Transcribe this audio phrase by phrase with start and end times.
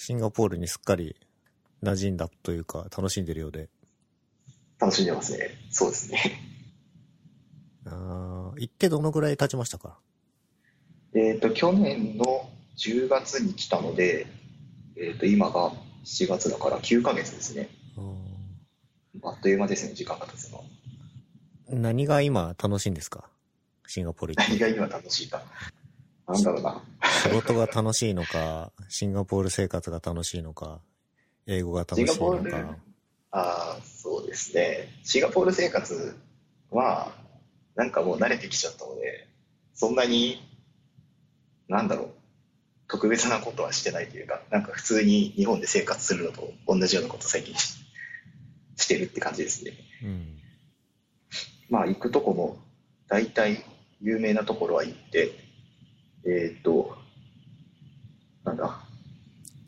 [0.00, 1.16] シンガポールにすっかり
[1.82, 3.68] 馴染んだというか、楽しんでるようで。
[4.78, 5.50] 楽しんでますね。
[5.70, 6.40] そうですね。
[7.84, 9.98] あー行ってどのぐらい経ちましたか？
[11.14, 14.28] えっと、去年の10月に来たので、
[14.96, 15.72] えっと、今が
[16.04, 17.68] 7月だから9ヶ月ですね。
[19.24, 20.64] あっという間ですね、時間が経つの。
[21.68, 23.28] 何が今楽しいんですか？
[23.88, 24.52] シンガポール行って。
[24.52, 25.42] 何が今楽しいか。
[26.28, 26.84] なんだろうな。
[27.10, 30.80] 仕事が楽しいのか、シンガポール生活が楽しいのか、
[31.46, 32.76] 英語が楽しいのか。
[33.30, 34.88] ああ、そうですね。
[35.02, 36.16] シンガポール生活
[36.70, 37.12] は、
[37.74, 39.28] なんかもう慣れてきちゃったので、
[39.74, 40.42] そんなに、
[41.68, 42.10] なんだろう、
[42.88, 47.78] 特別なことはしてないというか、なんか普通に日本で生活するのと同じようなことを最近し
[48.76, 49.72] してるって感じですね。
[50.02, 50.38] うん。
[51.68, 52.58] まあ行くとこも
[53.08, 53.64] 大体
[54.00, 55.32] 有名なところは行って、
[56.24, 56.97] えーっと、
[58.48, 58.80] なんだ、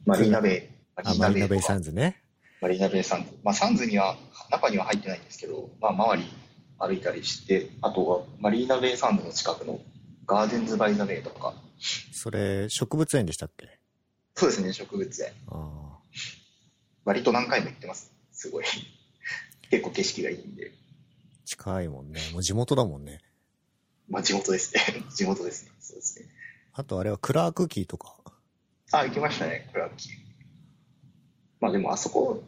[0.06, 0.62] マリーナベイ、
[0.96, 2.22] あ、マリーナベイサンズね。
[2.62, 3.32] マリーナベイサンズ。
[3.44, 4.16] まあサンズには、
[4.50, 6.32] 中には入ってないんですけど、まあ周り
[6.78, 9.80] 歩いたりして、あとはマリーナベイサンズの近くの
[10.26, 11.54] ガーデンズ・バイ・ザ・ベイとか、
[12.12, 13.78] それ、植物園でしたっけ？
[14.34, 15.32] そうですね、植物園。
[15.48, 15.98] あ
[17.04, 18.12] 割と何回も行ってます。
[18.32, 18.64] すごい。
[19.70, 20.70] 結構景色がいいんで。
[20.70, 22.20] あ、近いもんね。
[22.32, 23.20] もう地元だもんね。
[24.08, 25.04] まあ地元ですね。
[25.14, 25.72] 地元ですね。
[25.80, 26.26] そうですね。
[26.72, 28.16] あとあれはクラークキーとか。
[28.92, 30.12] あ、行きましたね、クラッキー。
[31.60, 32.42] まあでもあそこ、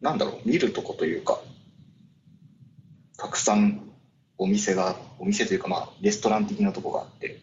[0.00, 1.40] なんだろう、見るとこというか、
[3.16, 3.82] たくさん
[4.38, 7.40] お店が、お店というかまあ、レストラン的なとこがあって、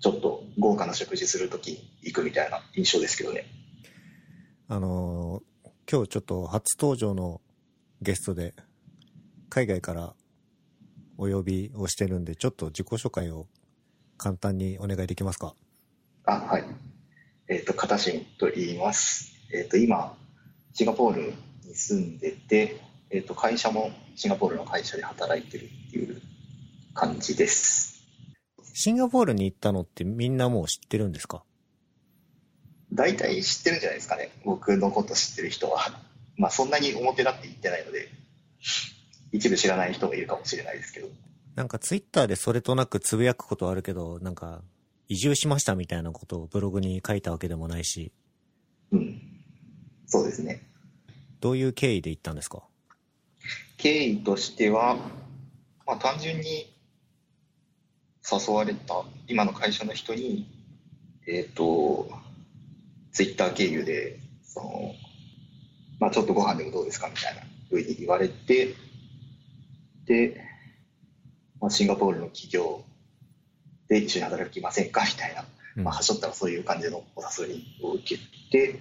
[0.00, 3.46] ちょっと豪華な食事するとき行くみたいな印象ですけどね。
[4.68, 5.42] あのー
[5.90, 7.40] 今日ちょっと初登場の
[8.00, 8.54] ゲストで、
[9.50, 10.14] 海外から
[11.18, 13.46] お呼びをしてるんで、ちょっと自己紹介を
[14.16, 15.54] 簡単にお願いできますか？
[16.24, 16.64] あ、はい。
[17.48, 19.34] えっ、と、片新と言います。
[19.52, 20.16] えっ、と、今、
[20.74, 21.34] シンガポール
[21.66, 26.22] に住んでて、えっ、と、会社もシンガポールの会社で働いてるっていう
[26.94, 28.04] 感じです。
[28.74, 31.42] シンガポールに行ったのってみんなもう知ってるんですか？
[32.92, 34.30] 大体知ってるんじゃないですかね。
[34.44, 36.00] 僕のこと知ってる人は。
[36.36, 38.08] まあ、そんなに表立って言ってないので、
[39.32, 41.08] 一部知らない人もいるかもしれないですけど。
[41.54, 44.62] なんかツイッターでそれとなくつぶやくことあるけど、なんか
[45.12, 48.12] 移住しましたみたいなことをブログに書いたわけでもないし、
[48.92, 49.20] うん。
[50.06, 50.62] そうですね。
[51.40, 52.62] どういう経緯で行ったんですか？
[53.76, 54.96] 経緯としては、
[55.86, 56.74] まあ、単純に
[58.24, 60.46] 誘われた今の会社の人に、
[61.26, 62.08] えっ、と、
[63.12, 64.94] ツイッター経由で、その、
[66.00, 68.74] まあ、ちょっとご飯でもどうですかみたいなふうに言われて、
[70.06, 70.40] で、
[71.60, 72.82] まあ、シンガポールの企業
[73.92, 75.04] で一緒に働きませんか？
[75.04, 75.44] みたいな、
[75.76, 78.18] うんまあ、はしょったらそういう感じのお誘いを受け
[78.50, 78.80] て、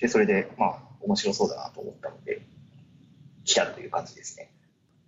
[0.00, 2.42] で、それで、まあ、面白そうだなと思ったので、
[3.44, 4.52] 来たという感じですね。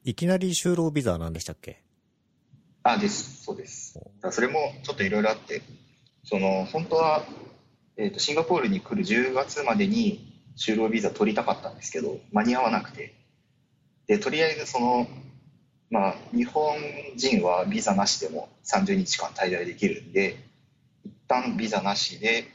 [0.02, 1.82] いきなり就労ビザなんでしたっけ？
[2.82, 3.44] あ、です。
[3.44, 3.98] そうです。
[4.30, 5.62] それもちょっといろいろあって、
[6.24, 7.24] その、本当は、
[7.96, 13.14] えっ、と、シンガポールに来る10月までに就労ビザ取りたかったんですけど、間に合わなくて。
[14.06, 15.06] で、とりあえずその、
[15.94, 16.76] まあ、日本
[17.14, 20.40] 人はビザなしでも30日間滞在できるんで、
[21.04, 22.48] 一旦ビザなしで、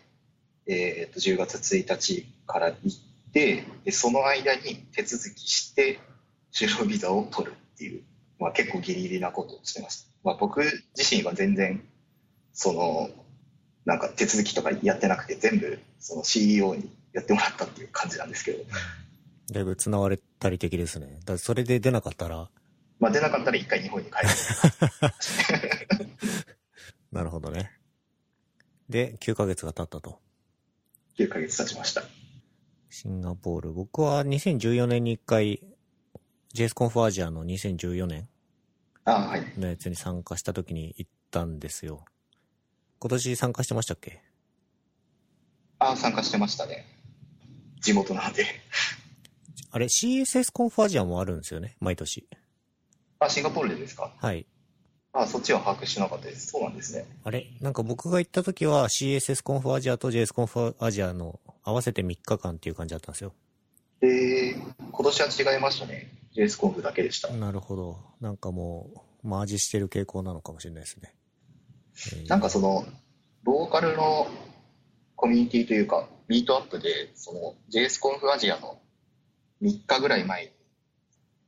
[0.67, 6.00] えっ、と、10月1日から行って、で、その間に手続きして、
[6.51, 8.03] 就労ビザを取るっていう、
[8.39, 10.09] まあ、結構ギリギリなことをしてました。
[10.25, 10.61] まあ、僕
[10.97, 11.81] 自身は全然、
[12.51, 13.09] その、
[13.85, 18.66] なんか手続きとかやってなくて、全部その CEO にやってもらったっていう感じなんですけど、
[19.50, 21.21] だいぶ繋われたり的ですね。
[21.23, 22.50] だそれで出なかったら、
[22.99, 24.29] まあ、出なかったら一回日本に帰る。
[27.11, 27.71] なるほどね。
[28.89, 30.19] で、9ヶ月が経ったと。
[31.17, 32.03] 9ヶ月経ちました。
[32.89, 33.73] シンガポール。
[33.73, 35.63] 僕は2014年に1回、
[36.53, 38.27] JS コンフアジアの2014年
[39.05, 39.53] あはい。
[39.57, 42.05] のやつに参加した時に行ったんですよ。
[42.99, 44.21] 今年参加してましたっけ？
[45.79, 46.85] あ参加してましたね。
[47.79, 48.45] 地元なんで。
[49.71, 51.77] あれ CSS コンフアジアもあるんですよね？
[51.79, 52.27] 毎年。
[53.19, 54.13] あ、シンガポールでですか？
[54.18, 54.45] はい。
[55.12, 56.48] あ、そっちは把握してなかったです。
[56.48, 57.06] そうなんですね。
[57.24, 57.48] あれ？
[57.62, 63.33] なんか僕が行った時は CSS コンフアジアと JS コンフアジアの合わせて3日間っていう感じだったんですよ。
[64.01, 66.12] で、今年は違いましたね。
[66.36, 67.30] JS コンフだけでした。
[67.30, 67.98] なるほど。
[68.21, 68.89] なんかも
[69.24, 71.13] う、マージしてる傾向なのかもしれないですね。
[72.13, 72.86] えーなんかその、
[73.44, 74.27] ローカルの
[75.18, 78.80] コミュニティというか、ミートアップで、その JS コンフアジアの
[79.62, 80.51] 3日ぐらい前に、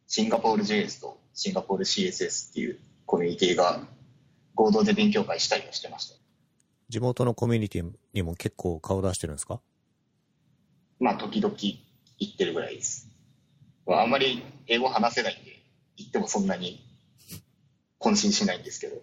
[0.08, 3.82] シンガポール JS とシンガポール CSS っていうコミュニティが
[4.56, 6.16] 合同で勉強会したりもしてました。
[6.90, 9.62] 地元のコミュニティにも結構顔出してるんですか？
[11.00, 11.56] まあ、時々
[12.20, 13.08] 言ってるぐらいです。
[13.88, 15.64] まああんまり英語話せないんで、
[15.98, 16.86] 言ってもそんなに
[18.00, 18.98] 渾身しないんですけど。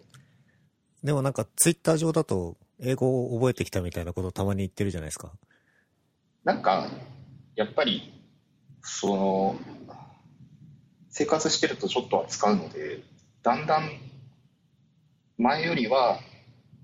[1.03, 5.31] でもなんかツイッター上だと英語を覚えてきたみたいなことをたまに言ってるじゃないですか。
[6.43, 6.89] なんか、
[7.55, 8.13] やっぱり、
[8.81, 9.55] その、
[11.09, 13.01] 生活してるとちょっとは使うので、
[13.43, 13.89] だんだん、
[15.37, 16.19] 前よりは、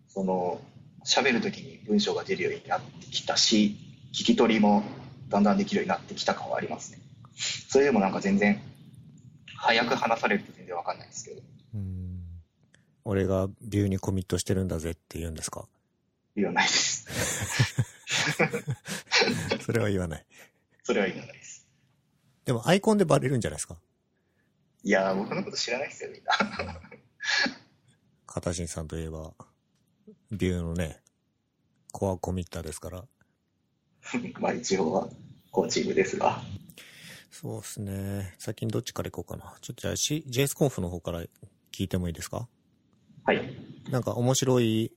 [0.07, 0.61] その、
[1.05, 3.77] 喋るときに文章が出るようになってきたし、
[4.13, 4.83] 聞き取りも
[5.29, 6.99] だんだんできるようになってきた感はありますね。
[7.69, 8.61] それでもなんか全然、
[9.57, 11.41] 早く話されると全然わかんないですけど、
[11.75, 12.21] うん。
[13.03, 15.65] 俺がビューにコミットしてるんだぜって言うんですか？
[16.35, 17.05] 言わないです。
[19.65, 20.25] それは言わない。
[20.83, 21.67] それは言わないです。
[22.45, 23.77] でもアイコンでバレるんじゃないですか？
[24.85, 26.79] いやー、僕のこと知らないですよ、みんな。
[28.27, 29.33] 片新さんといえば、
[30.31, 31.01] ビューのね、
[31.91, 33.03] コアコミッターですから。
[34.39, 35.09] まあ一応は、
[35.51, 36.43] コーチングですが。
[37.31, 38.35] そうですね。
[38.37, 39.57] 最近どっちから行こうかな。
[39.61, 41.23] ちょっとじゃあ、C、JS コンフの方から
[41.71, 42.47] 聞いてもいいですか？
[43.23, 43.57] はい。
[43.89, 44.93] なんか面白い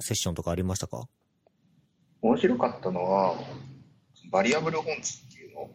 [0.00, 1.06] セッションとかありましたか？
[2.22, 3.36] 面白かったのは、
[4.30, 5.74] バリアブルフォンツっていうのを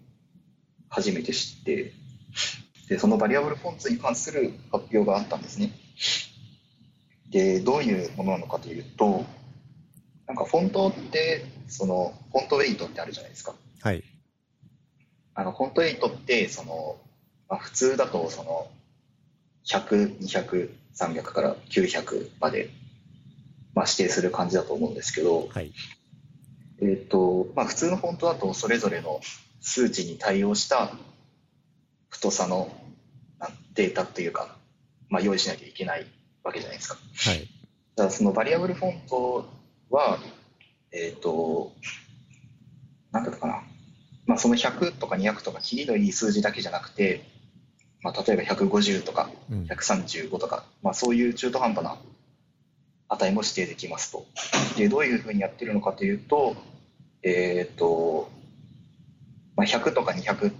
[0.89, 1.93] 初めて知って、
[2.87, 5.71] で、そのバリアブルフォンツに関する発表があったんですね。
[7.29, 9.25] で、どういうものなのかというと、
[10.27, 13.53] なんかフォントって、その、フォントウェイトってあるじゃないですか。
[13.81, 14.03] はい。
[15.35, 16.97] あの、フォントウェイトって、その、
[17.49, 18.67] まあ、普通だと、その、
[19.65, 22.69] 100、200、300から900まで、
[23.73, 25.71] まあ、指定する感じだと思うんですけど、はい。
[26.81, 29.19] えっ、と、まあ普通のフォントだとそれぞれの
[29.61, 30.91] 数値に対応した
[32.09, 32.71] 太さの
[33.39, 34.55] なデータというか、
[35.09, 36.05] まあ用意しなきゃいけない
[36.43, 36.95] わけじゃないですか。
[36.95, 37.47] はい。
[37.95, 39.45] ただそのバリアブルフォント
[39.89, 40.19] は、
[40.91, 41.73] えっ、と、
[43.11, 43.63] なんだったかな。
[44.25, 47.23] まあその100とか200とか切りのいい数字だけじゃなくて、
[48.01, 49.63] まあ例えば150とかうん。
[49.63, 51.97] 135とか、まあ、そういう中途半端な
[53.09, 54.25] 値も指定できますと。
[54.77, 56.55] で、どういうふうにやってるのかというと、
[57.23, 58.29] えっ、と、
[59.55, 60.53] まあ、100とか200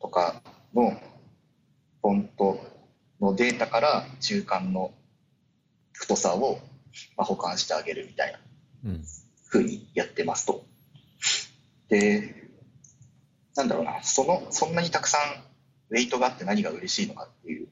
[0.00, 0.42] とか
[0.74, 0.90] の
[2.02, 2.58] フォント
[3.20, 4.92] のデータから中間の
[5.92, 6.58] 太さを
[7.16, 8.38] まあ保管してあげるみたいな
[8.84, 9.04] うん。
[9.52, 10.64] ふうにやってますと。
[11.88, 12.48] で、
[13.54, 15.20] なんだろうな、その、そんなにたくさん
[15.90, 17.68] ウェイトがあって何が嬉しいのかっていう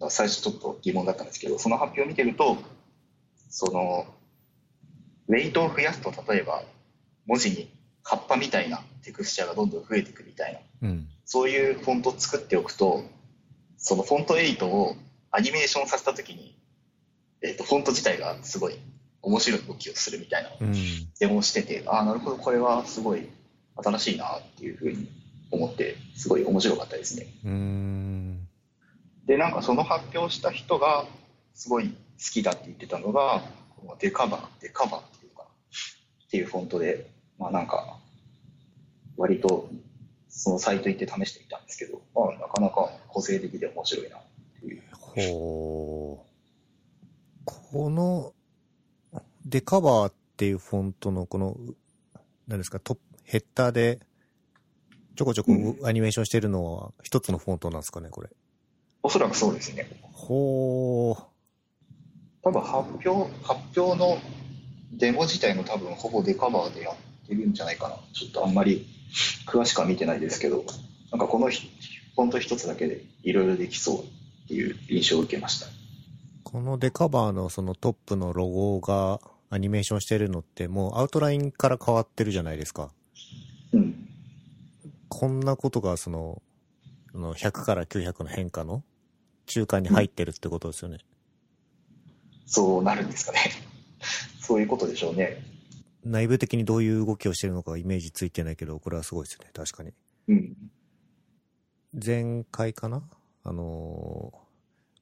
[0.00, 2.58] のは最初ちょっと疑問だったんですけど、その発表を見てると、
[3.48, 4.06] その、
[5.28, 6.64] ウェイトを増やすと、例えば、
[7.26, 7.70] 文字に
[8.02, 11.08] 葉っぱみたいなテクスチャーがどんどん増えていくみたいな、うん。
[11.32, 13.04] そういうフォントを作っておくと、
[13.76, 14.96] そのフォント8を
[15.30, 16.58] アニメーションさせたときに、
[17.40, 18.80] えっ、と、フォント自体がすごい
[19.22, 20.72] 面白い動きをするみたいなうん。
[21.20, 23.28] デモをしてて、ああ、なるほど、これはすごい
[23.76, 25.08] 新しいなっていうふうに
[25.52, 27.28] 思って、すごい面白かったですね。
[27.44, 28.48] うーん。
[29.26, 31.06] で、なんかその発表した人が
[31.54, 31.94] すごい好
[32.32, 33.44] きだって言ってたのが、
[33.76, 35.50] このデカバー、デカバーっていうのかな
[36.26, 37.98] っていうフォントで、まあなんか、
[39.16, 39.70] 割と
[40.42, 44.22] そのサイト行って試してみたんですけど、まあなかなか個性的で面白いなっ
[44.58, 44.82] ていう。
[44.90, 46.30] ほう。
[47.44, 48.32] この、
[49.44, 51.58] デカバーっていうフォントのこの、
[52.48, 54.00] 何ですか、トップ、ヘッダーで、
[55.14, 58.30] ちょこちょこうアニメーションしてるのは一つのフォントなんですかね、これ。
[59.02, 59.90] おそらくそうですね。
[60.14, 61.22] ほう。
[62.40, 64.16] 多分発表、発表の
[64.92, 66.94] デモ自体も多分ほぼデカバーでやっ
[67.28, 67.96] てるんじゃないかな。
[68.14, 68.86] ちょっとあんまり
[69.46, 70.64] 詳しくは見てないですけど、
[71.10, 71.70] なんかこのひ
[72.14, 75.66] フォント一つだけでいろいろできそうっていう印象を受けました。
[76.42, 82.90] このデカバーのそのトップのロゴがアニメーションしてるのってもうアウトラインから変わってるじゃないですか。
[83.72, 84.08] うん。
[85.08, 86.42] こんなことがその、
[87.14, 88.82] あの100から900の変化の
[89.46, 90.98] 中間に入ってるってことですよね。
[92.46, 93.38] そうなるんですかね。
[94.40, 95.42] そういうことでしょうね。
[96.04, 99.50] 内部的にどういう動きをしてるのかイメージついてないけど、これはすごいですね。
[99.52, 99.92] 確かに。
[100.28, 100.56] うん。
[102.04, 103.02] 前回かな？
[103.42, 104.50] あのー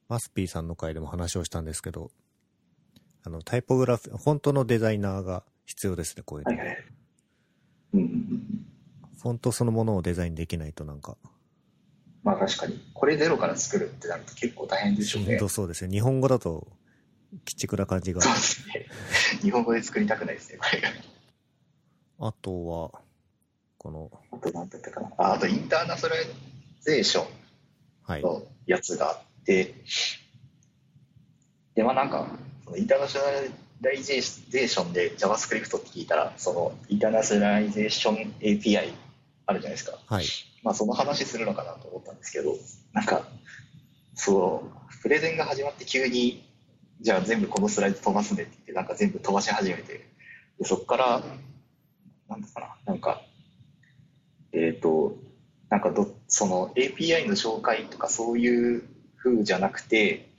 [0.09, 2.09] マスピーさんの回でも話をしたんですけど、
[3.23, 6.57] あの、タイポグラフィー、フォントのデザイナーが必要ですね、こういうの。
[6.57, 6.77] はいはい。
[7.93, 8.65] うんうんうん。
[9.21, 11.15] フォントそのものをデザインできないとなんか、
[12.23, 12.83] まあ確かに。
[12.95, 15.33] これゼロから作るってなると結構大変でしょうね。
[15.33, 15.91] しんどそうですね。
[15.91, 16.67] 日本語だと、
[17.31, 18.33] 鬼畜な感じがそう。
[18.33, 18.87] ですね。
[19.41, 20.89] 日本語で作りたくないですね、これが。
[22.21, 23.01] あとは、
[23.77, 25.11] この、あと何だったかな。
[25.17, 26.21] ああとインターナショナリ
[26.81, 27.27] ゼーション
[28.03, 28.21] はい。
[28.21, 29.75] のやつがあって、
[31.75, 32.27] で、まあなんか、
[32.65, 33.49] そのインターナショナ
[33.81, 38.91] lization で JavaScript って聞いたら、そのインターナショナライゼーション API
[39.45, 39.97] あるじゃないですか。
[40.07, 40.25] はい。
[40.63, 42.57] まあその話するのかなと思ったんですけど、
[42.91, 43.27] なんか、
[44.15, 44.63] そ
[44.97, 46.48] う、プレゼンが始まって急に、
[47.01, 50.09] じゃあ全部このスライド飛ばすねって言って、なんか全部飛ばし始めて、
[50.59, 51.23] でそこから、
[52.27, 53.21] なんだかな、なんか、
[54.51, 55.15] えっ、と、
[55.69, 58.83] なんかど、その API の紹介とかそういう
[59.17, 60.29] 風じゃなくて、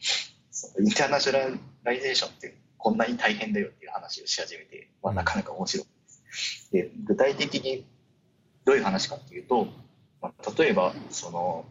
[0.81, 5.91] internationalization ってこんなに大変だよっていう話をし始めて、まあ、なかなか面白いで
[6.33, 6.73] す。
[6.73, 7.87] で、具体的に
[8.65, 9.69] どういう話かっていうと、
[10.21, 11.65] まあ、例えば、その、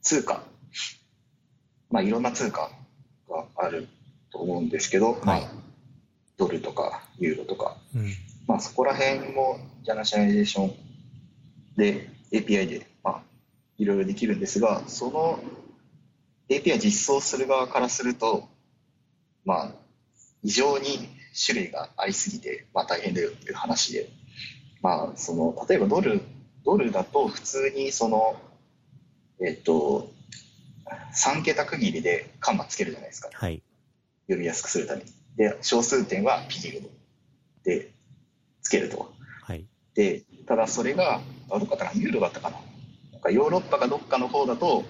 [0.00, 0.44] 通貨、
[1.90, 2.70] まあ、いろんな通貨
[3.30, 3.88] がある
[4.30, 5.50] と思うんですけど、まはいあ、
[6.36, 8.12] ドルとかユーロとか、うん。
[8.46, 10.74] まあ、そこら辺も internationalization
[11.76, 13.22] で API で、まあ、
[13.78, 15.38] いろいろできるんですが、その
[16.48, 18.48] API 実装する側からすると、
[19.44, 19.72] まあ、
[20.42, 21.08] 異常に
[21.46, 24.08] 種類がありすぎて、まあ、大変だよっていう話で、
[24.82, 26.20] まあ、その例えばドル
[26.64, 28.36] ドルだと普通にその、
[29.40, 30.10] えっと、
[31.14, 33.30] 3桁区切りでカンマつけるじゃないですか。
[33.32, 33.62] はい。
[34.26, 35.12] 読みやすくするために。
[35.36, 36.88] で、小数点はピリオド
[37.64, 37.92] で
[38.62, 39.12] つけると。
[39.42, 39.66] はい。
[39.94, 41.20] で、ただそれが、
[41.50, 42.56] あどっかだったかな、ユーロだったかな。
[43.12, 44.84] なんかヨーロッパかどっかの方だと、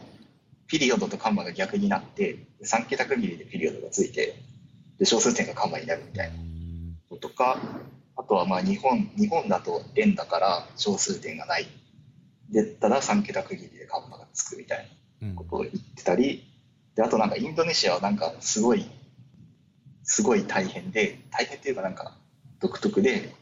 [0.67, 4.37] ピリオドとカンマが逆になって、3桁区切りでピリオドがついて、
[4.99, 6.37] で、小数点がカンマになるみたいな
[7.11, 7.59] のとか、
[8.17, 11.67] あとはまあ日本、日本だと円だから小数点がない。
[12.51, 14.85] で、ただ3桁区切りでカンマがつくみたいな。
[15.23, 16.47] うんことを言ってたり、
[16.95, 18.87] であとなんかインドネシアはなんかすごい、
[20.03, 22.17] すごい大変で、大変っていうかなんか
[22.61, 23.35] 独特で、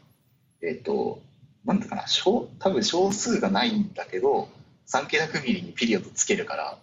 [0.61, 1.21] えっ、と、
[1.65, 4.49] なんだかな、小多分小数がないんだけど、
[4.87, 6.77] 3桁区切りにピリオドつけるから、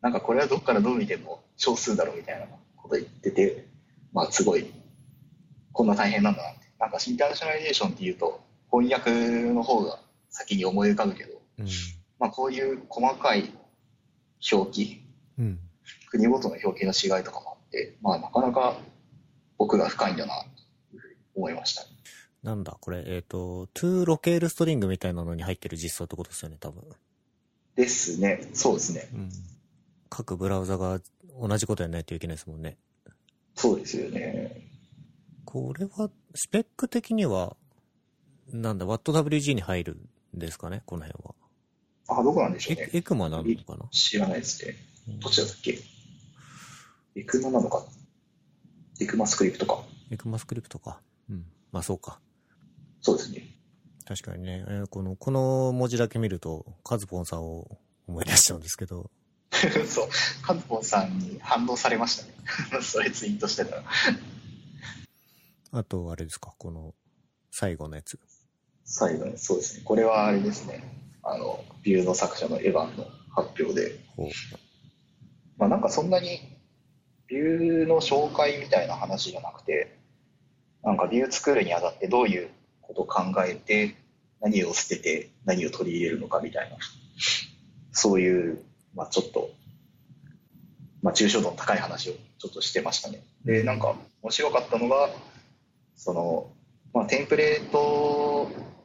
[0.00, 3.66] なんかこれはどっからどう見ても小数だろうみたいなこと言ってて、
[4.12, 4.72] まあすごい、
[5.72, 6.64] こんな大変なんだなって。
[6.78, 9.10] なんかインターナショナリゼーションっていうと、翻訳
[9.52, 9.98] の方が
[10.28, 11.66] 先に思い浮かぶけど、うん。
[12.18, 13.50] まあこういう細かい
[14.52, 15.02] 表記、
[15.38, 15.58] うん。
[16.10, 18.78] 国ごとの表記の違いとかもあって、まあ、なかなか
[19.58, 20.34] 奥が深いんだな
[20.90, 21.82] というふうに思いました。
[22.42, 26.84] なんだ、これ、えっ、と、to ロケールストリングみたいなのに入ってる実装ってことですよね、多分。
[27.74, 29.30] ですね、そうですね、うん。
[30.10, 31.00] 各ブラウザが
[31.40, 32.76] 同じことやらないといけないですもんね。
[33.54, 34.68] そうですよね。
[35.46, 37.56] これは、スペック的には、
[38.48, 39.96] なんだ、WattWG に入る
[40.36, 41.34] んですかね、この辺は。
[42.08, 42.90] あ、どこなんでしょうね。
[42.92, 43.88] エエクマなのかな？
[43.90, 44.76] 知らないですね。
[45.20, 45.78] どっちだったっけ？
[47.16, 47.84] エクマなのか？
[49.00, 49.82] エクマスクリプトか。
[50.10, 51.00] エクマスクリプトか。
[51.30, 51.44] うん。
[51.72, 52.20] まあそうか。
[53.00, 53.56] そうですね。
[54.06, 59.10] 確かにね、えーこの、この文字だけ見ると、カズポンさんを思い出しちゃうんですけど、
[59.88, 60.08] そう、
[60.42, 62.34] カズポンさんに反応されましたね。
[62.82, 63.84] それツイートしてたら。
[65.72, 66.94] あと、あれですか、この、
[67.50, 68.18] 最後のやつ。
[68.84, 69.82] 最後に、そうですね。
[69.84, 71.03] これはあれですね。
[71.24, 73.98] あの、ビューの作者のエヴァンの発表で。
[75.56, 76.40] まあ、なんかそんなに
[77.26, 79.96] ビューの紹介みたいな話じゃなくて、
[80.82, 82.50] なんかビュー作るにあたってどういう
[82.82, 83.96] ことを考えて、
[84.40, 86.76] 何を捨てて何を取り入れるのかみたいな、
[87.92, 88.62] そういう、
[88.94, 89.50] まあちょっと、
[91.02, 93.22] まあ抽象度の高い話をちょっとしてましたね。
[93.44, 95.08] で、なんか面白かったのが、
[95.96, 96.50] その、
[96.92, 97.78] まあテンプレート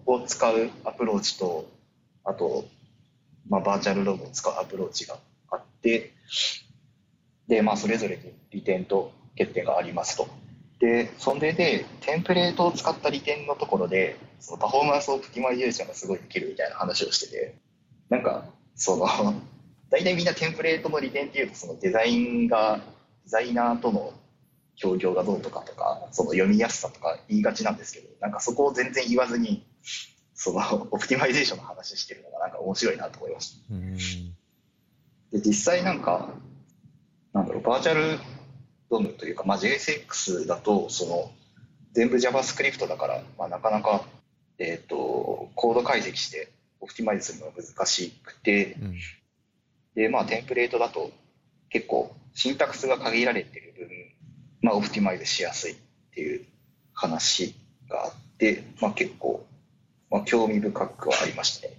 [0.05, 1.69] を使うアプローチと、
[2.29, 2.65] あと、
[3.50, 5.17] まあバーチャルログを使うアプローチが
[5.50, 6.13] あって、
[7.50, 8.21] で、まあ、それぞれに
[8.51, 10.27] 利点と欠点がありますと。
[10.79, 17.55] で、それで、テンプレートを使った利点のところで、その performance optimization がすごいできるみたいな話をしてて、
[18.09, 18.45] なんか、
[18.75, 19.07] その、
[19.89, 22.79] 大体みんなテンプレートの利点っていうと、そのデザインが、
[23.24, 24.13] デザイナーとの
[24.75, 29.65] 協業がどうとかとか、その読みやすさとか言いがちなんですけど、なんかそこを全然言わずに、
[30.41, 33.75] その、オプティマイゼーションの話してるのがなんか面白いなと思いました。
[33.75, 33.96] うん。
[33.96, 36.29] で実際なんか、
[37.34, 38.17] なんだろう、バーチャル
[38.89, 41.31] ドムというか、まあ、JSX だと、その、
[41.91, 44.05] 全部 JavaScript だから、まあ、なかなか、
[44.60, 48.96] えっ、と、コード解析して、オプティマイズするのが難しくて、うん。
[49.96, 51.12] で、まあ、テンプレートだと、
[51.69, 53.89] 結構、シンタクスが限られてる分、
[54.62, 55.75] まあ、オプティマイズしやすいっ
[56.13, 56.46] ていう
[56.93, 57.55] 話
[57.89, 59.46] があって、まあ、結構、
[60.09, 61.73] まあ、興味深くはありましたね。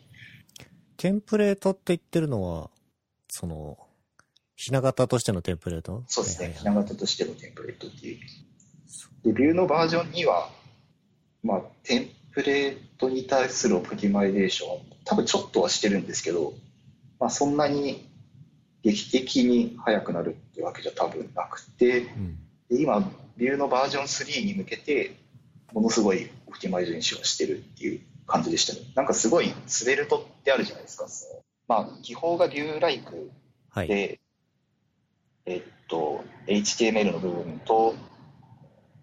[0.97, 2.71] テンプレートって言ってるのは、
[3.29, 3.79] その、
[4.57, 6.05] ひな形としてのテンプレート？
[6.07, 8.19] そうですね、ひな形としてのテンプレートっていう。
[9.25, 10.51] で、 Vue のバージョンには、
[11.43, 16.53] まあ、テンプレートに対する optimization、多分ちょっとはしてるんですけど、
[17.19, 18.07] まあ、そんなに
[18.83, 22.39] 劇的に速くなるってわけじゃ多分なくて、うん。
[22.69, 25.17] で今、 Vue のバージョン3に向けて、
[25.73, 28.81] ものすごい optimization してるっていう感じでしたね。
[28.95, 31.07] なんかすごい、 Svelte ってあるじゃないですか。
[31.67, 33.29] まあ、記法が Vue-like
[33.71, 33.89] はい。
[33.89, 34.21] で、
[35.47, 37.95] えっと、HTML の部分と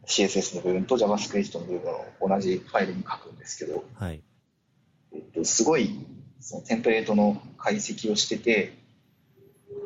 [0.05, 4.23] CSS の部分と JavaScript の部分を同じファイルに書くんですけど、はい。
[5.13, 6.05] えっと、すごい
[6.39, 8.77] そのテンプレートの解析をしてて、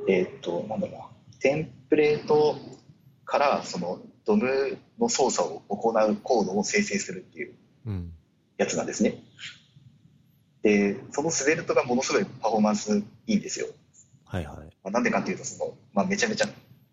[0.08, 1.06] えっと、なんだろうな、
[1.40, 2.58] テンプレート
[3.26, 7.54] からその DOM の操作を行うコードを生成するっていう
[7.88, 8.14] うん。
[8.62, 9.24] やつなんですね。
[10.64, 13.68] で、そのスベルトがものすごいパフォーマンスいいんですよ。
[14.26, 14.58] はいはい。
[14.84, 16.48] まあ、なんでかっていうとその、まあ、めちゃめちゃ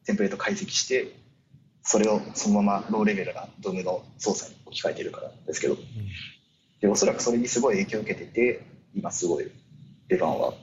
[0.05, 1.15] テンプレート解析して
[1.83, 5.77] それをそのままローレベルな DOM の操作に置き換えてるからですけど。
[6.81, 9.51] でおそらくそれにすごい影響を受けてて今すごい
[10.07, 10.55] レバンは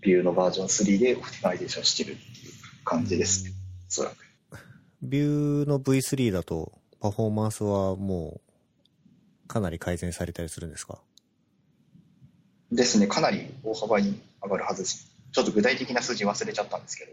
[0.00, 2.52] ビューのバージョン3でオプティマイゼーションしてるっていう
[2.84, 3.44] 感じです。
[3.44, 3.52] ね
[3.88, 4.16] おそらく。
[5.02, 8.40] ビューの V3 だとパフォーマンスはも
[9.44, 10.98] うかなり改善されたりするんですか？
[12.72, 13.06] ですね。
[13.06, 15.10] かなり大幅に上がるはずです。
[15.32, 17.12] ちょっと具体的な数字忘れちゃったんですけど。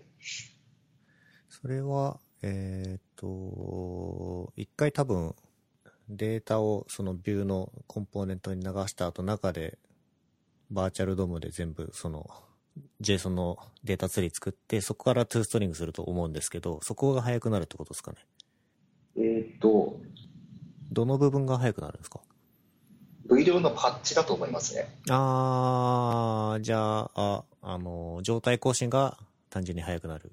[1.50, 5.36] それは、えーっと、一回多分
[6.10, 9.77] データをそのビューのコンポーネントに流した後中で
[10.69, 12.27] バーチャルドームで全部その
[13.01, 18.17] JSON のデータツリー作ってそこからトゥーストリングすると思うんですけどそこが速くなるってことですかね。
[19.15, 20.00] えっ、と
[20.91, 22.19] どの部分が速くなるんですか？
[23.32, 24.88] V 量のパッチだと思いますね。
[25.10, 29.18] あー、じゃあ、あ、あの、状態更新が
[29.50, 30.32] 単純に速くなる。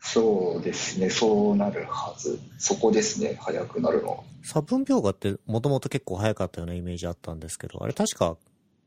[0.00, 1.10] そうですね。
[1.10, 2.38] そうなるはず。
[2.58, 3.36] そこですね。
[3.40, 4.10] 早くなるの。
[4.10, 8.36] は差分描画ってもともと結構速かったようなイメージあったんですけど、あれ確か、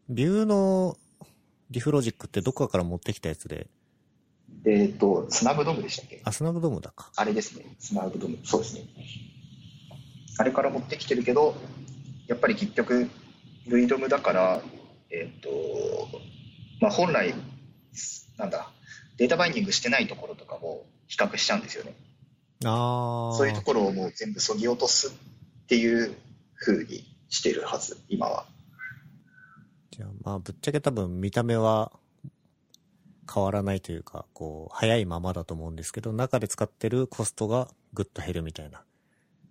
[0.07, 0.97] ビューの
[1.71, 3.67] リフロジックってどっかから持ってきたやつで、
[4.65, 6.21] えっ、と、スナブドームでしたっけ？
[6.23, 7.11] あ、スナブドームだか。
[7.15, 8.85] あれですね、スナブドーム、そうですね。
[10.38, 11.53] あれから持ってきてるけど、
[12.29, 13.09] やっぱり結局、
[13.67, 14.62] V ドムだから、
[15.09, 15.50] えっ、と、
[16.79, 17.34] まあ、本来、
[18.38, 18.71] なんだ、
[19.17, 21.95] データバインディングしてないところとかも比較しちゃうんですよね。
[22.63, 23.36] あー。
[23.36, 25.12] そういうところをもう全部そぎ落とすっ
[25.65, 26.15] ていう
[26.56, 28.45] 風にしてるはず、今は。
[29.89, 31.91] じゃあ、まあ、ぶっちゃけ多分見た目は
[33.34, 38.84] 変わらないというか、こう、早いままだと思うんですけど、中で使ってるコストがぐっと減るみたいな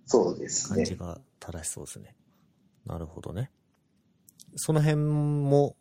[0.07, 0.97] そうですね感じ。
[0.97, 2.15] が正しそうですね。
[2.89, 3.51] なるほどね。
[4.57, 5.77] その辺も、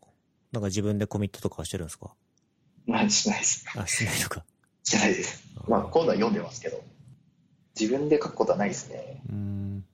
[0.51, 2.13] なんか自分でコミットとかはしてるんですか？
[2.85, 3.65] まあ、しないです。
[3.75, 4.45] あ、しないのか。
[4.83, 5.43] しないです。
[5.67, 6.81] まあ、今度は読んでますけど、
[7.79, 9.21] 自分で書くことはないですね。
[9.29, 9.85] うーん。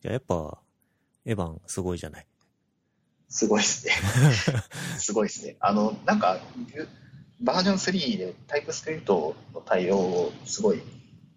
[0.00, 0.58] じゃあやっぱ、
[1.24, 2.26] エヴァンすごいじゃない？
[3.28, 3.92] すごいですね。
[4.98, 5.56] すごいですね。
[5.60, 6.38] あの、なんか、
[7.40, 10.82] バージョン3でタイプスクリプトの対応をすごい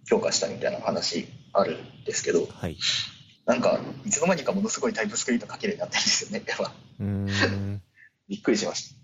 [0.06, 2.78] 強化したみたいな話あるんですけど、はい。
[3.45, 6.43] なんか、いつの間にかものすごいタイプスクリプト書けるようになってるんですよね。
[6.47, 7.81] やっぱうーん。
[8.27, 8.95] びっくりしまし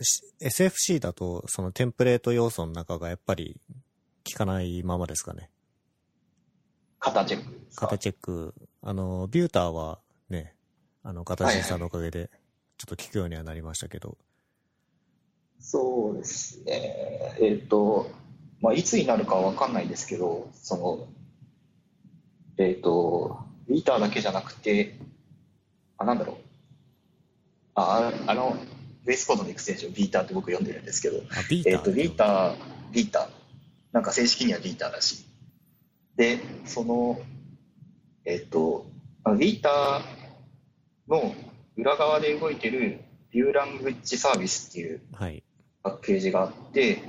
[0.00, 3.60] し SFC だと、そのテンプレート要素の中がやっぱり
[4.30, 5.50] 効かないままですかね。
[7.00, 7.10] た。
[7.12, 7.86] 型チェックですか？
[7.86, 8.54] 型チェック。
[8.82, 10.54] あの、ビューターはね、
[11.02, 12.30] あの、型審査のおかげで、
[12.78, 14.18] ちょっと効くようにはなりましたけど。
[15.60, 17.36] そうですね。
[17.40, 18.10] えっ、と、
[18.60, 21.08] まあ、いつになるかは分かんないですけど、その、
[22.58, 24.98] えっ、と、ビーターだけじゃなくて、
[25.96, 26.36] あ、なんだろう。
[27.74, 28.56] あ、ああの、
[29.04, 31.72] ベースコードのエクステンション、ビーターって僕読んでるんですけど、あ、ビーター。
[31.72, 32.54] えっ、と、ビーター、
[32.92, 33.28] ビーター。
[33.92, 35.26] なんか正式にはビーターらしい。
[36.16, 37.20] で、その、
[38.24, 38.86] えっ、と、
[39.22, 40.02] あのビーター
[41.08, 41.34] の
[41.76, 45.42] 裏側で動いてるビューラングッジサービスっていうはい。
[45.82, 47.02] パッケージがあって、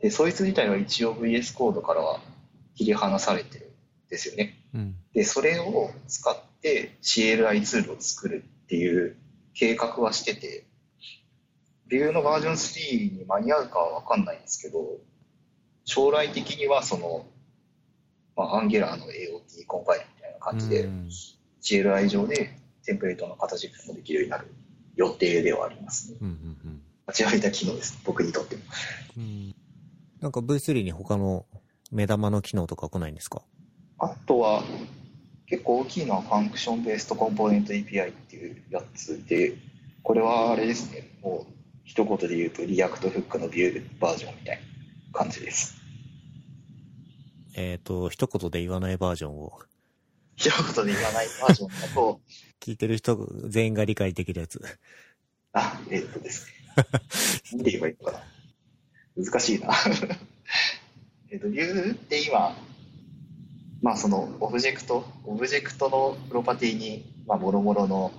[0.00, 2.20] で、そいつ自体は一応 VS コードからは
[2.74, 3.69] 切り離されてるん
[4.10, 4.54] ですよね。
[4.74, 4.96] うん。
[5.14, 9.16] で、それを使って CLI ツールを作るっていう
[9.54, 10.66] 計画はしてて、
[11.88, 14.98] ビューのバージョン3に間に合うかは分かんないんですけど、
[15.84, 17.26] 将来的にはその、
[18.36, 21.08] まあ、アンゲラーの AOT コンパイルみたいな感じでう、ん
[21.62, 24.46] CLI 上でテンプレートの形もできるようになる
[24.96, 26.18] 予定ではありますね。
[26.20, 28.62] うんうんうん待ちわびた機能です、僕にとっても。
[29.16, 29.54] うん。
[30.20, 31.44] なんか V3 に他の
[31.90, 33.42] 目玉の機能とか来ないんですか？
[34.00, 34.64] あとは、
[35.46, 39.56] 結構大きいのはファンクションベーストコンポーネント API っていうやつで、
[40.02, 41.52] これはあれですね、もう
[41.84, 44.60] 一言で言うと React Hook の Vue バージョンみたい
[45.12, 45.74] な感じです。
[47.54, 49.58] えっ、と、一言で言わないバージョンを、
[50.36, 52.20] 一言で言わないバージョンだと、
[52.58, 54.62] 聞いてる人全員が理解できるやつ。
[55.52, 56.52] あ、えっとですね。
[57.52, 58.24] 何で言えばいいのかな。
[59.24, 59.74] 難しいな。
[61.30, 62.56] えっと、 Vue って今、
[63.82, 68.12] まあそのオブジェクト、オブジェクトのプロパティに、まあ、もろもろの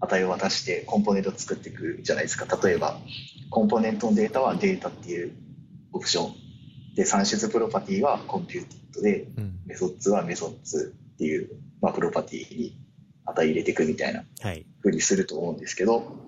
[0.00, 2.46] 値を渡してコンポーネントを作っていくじゃないですか。
[2.62, 2.98] 例えば、
[3.50, 5.32] コンポーネントのデータはデータっていう
[5.92, 6.34] オプション。
[6.94, 9.60] で、算出プロパティは computed で、うん。
[9.66, 12.76] methods は methods っていう、まあ、プロパティに
[13.24, 14.64] 値入れていくみたいなはい。
[14.80, 16.24] ふうにすると思うんですけど、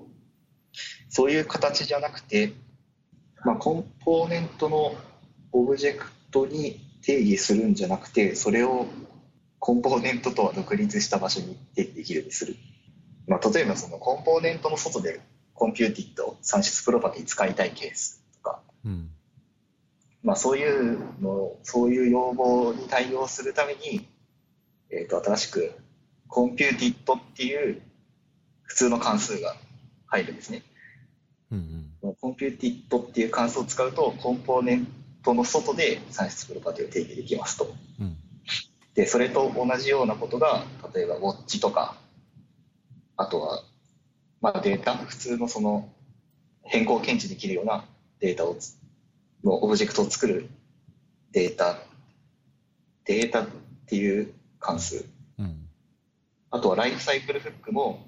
[1.09, 2.52] そういう形じゃなくて、
[3.44, 4.94] まあ、コンポーネントの
[5.52, 8.87] オブジェクトに定義するんじゃなくて、それを
[9.61, 12.57] コンポーネントとは独立した場所に定義できるようにする。
[13.29, 15.21] まあ、例えばそのコンポーネントの外で
[15.55, 19.11] computed 算出プロパティ使いたいケースとか、うん。
[20.25, 24.09] まあ、そういうの、そういう要望に対応するために、
[24.90, 25.75] えっ、と、新しく、
[26.27, 27.83] computed っていう
[28.62, 29.55] 普通の関数が
[30.07, 30.62] 入るんですね。
[31.53, 37.75] うん computed っていう関数を使うと、コンポーネントの外で算出プロパティを定義できますと。
[38.01, 38.07] うん。
[38.07, 38.17] うん。
[38.95, 41.97] で、それと同じようなことが、例えば、ウォッチとか、
[43.17, 43.62] あとは、
[44.41, 45.89] まあ、データ、普通のその、
[46.62, 47.85] 変更検知できるような
[48.21, 48.79] データをつ、
[49.45, 50.49] のオブジェクトを作る
[51.33, 51.79] データ、
[53.05, 53.47] データっ
[53.87, 55.05] ていう関数。
[55.39, 55.69] うん。
[56.51, 58.05] あとは、ライフサイクルフックも、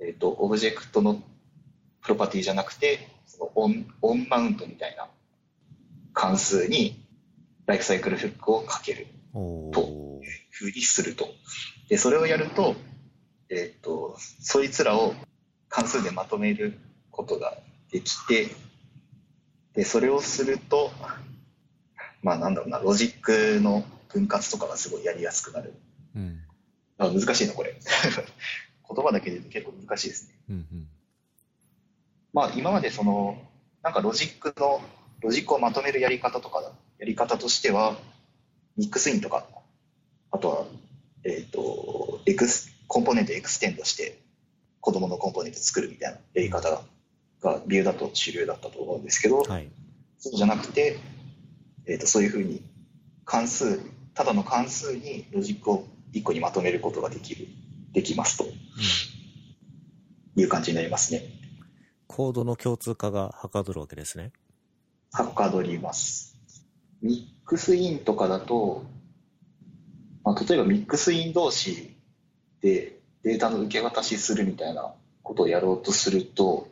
[0.00, 1.22] えっ、と、オブジェクトの
[2.02, 5.08] プロパティじゃなくて、そのオン、オンマウントみたいな
[6.12, 7.06] 関数に、
[7.66, 9.06] ライフサイクルフックをかける。
[9.32, 10.10] おとー。
[10.50, 11.28] ふうにすると。
[11.88, 12.74] で、それをやると、
[13.48, 15.14] えっ、と、そいつらを
[15.68, 16.78] 関数でまとめる
[17.10, 17.56] ことが
[17.90, 18.48] できて、
[19.72, 20.90] で、それをすると、
[22.22, 25.74] まあなんだろうな、ロジックの分割とかがすごいやりやすくなる。
[26.14, 26.40] うん。
[26.98, 27.74] あ難しいな、これ。
[28.92, 30.34] 言葉だけで言うと結構難しいですね。
[30.50, 30.88] うんうん。
[32.32, 33.42] まあ今までその、
[33.82, 34.82] なんかロジックの、
[35.20, 36.62] ロジックをまとめるやり方とか、
[36.98, 37.96] やり方としては、
[38.76, 39.46] mixin とか、
[40.30, 40.64] あとは、
[41.24, 44.20] えっ、と、エクス、コンポーネント extend して、
[44.80, 46.82] 子供のコンポーネント作るみたいなやり方が、
[47.40, 49.68] が Vue だと主流だったと思うんですけど、はい。
[50.18, 50.98] そうじゃなくて、
[51.86, 52.62] えっ、と、そういうふうに
[53.24, 53.80] 関数、
[54.14, 57.46] ただの関数にロジックを1個にまとめることができる、
[57.92, 58.46] できますと
[60.36, 61.24] いう感じになりますね。
[62.06, 64.32] コードの共通化がはかどるわけですね。
[65.12, 66.36] はかどります。
[67.02, 68.84] ミックスインとかだと、
[70.24, 71.94] まあ、例えばミックスイン同士
[72.60, 74.92] でデータの受け渡しするみたいな
[75.22, 76.68] ことをやろうとすると、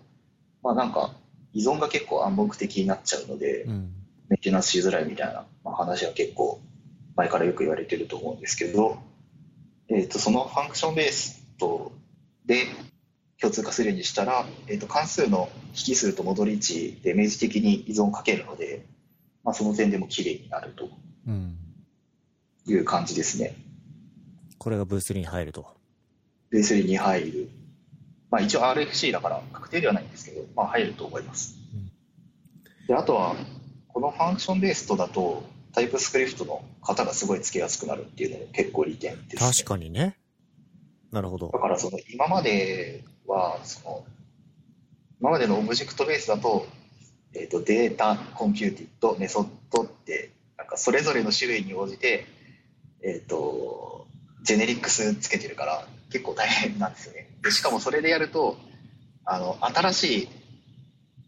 [0.63, 1.13] まあなんか
[1.53, 3.93] 依存が結構暗黙的になっちゃうので、うん。
[4.29, 6.61] メンテナンスしづらいみたいな、まあ、話は結構
[7.17, 8.99] 前からよく言われてると思うんですけど、
[9.89, 11.93] えっとそのファンクションベースと
[12.47, 12.67] で
[13.41, 18.85] 共通化するようにしたら、えっと関数の引数と戻り値で明示的に依存をかけるので、
[19.45, 20.91] まあ、その点でも綺麗になると
[21.27, 21.57] うん。
[22.67, 23.55] いう感じですね。
[24.59, 25.67] これがブースに入ると。
[26.51, 27.49] ベースに入る。
[28.31, 31.57] まあ一応 RFC だから確定ではないんですけど、まあ入ると思います。
[32.89, 33.37] で、あとは、
[33.89, 39.53] この function-based だと、 TypeScript の型がすごいつけやすくなるっていうのも結構利点です、ね。
[39.53, 40.17] 確かにね。
[41.13, 41.59] なるほどだ。
[41.59, 44.05] からその今までは、その、
[45.21, 46.67] 今までのオブジェクトベースだと、
[47.35, 52.27] えっ、と、データ、 computed、メソッドって、なんかそれぞれの種類に応じて、
[53.03, 54.07] えっ、と、
[54.43, 57.29] generics つけてるから、結構大変なんですよね。
[57.43, 58.57] でしかもそれでやると、
[59.25, 60.29] あの、新しい、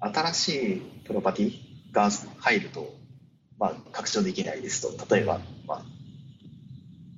[0.00, 1.52] 新しいプロパティ
[1.92, 2.08] が
[2.38, 2.94] 入ると、
[3.58, 5.84] まあ、拡張できないですと、例えば、まあ、